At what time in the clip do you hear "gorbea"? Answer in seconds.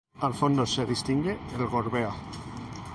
1.67-2.11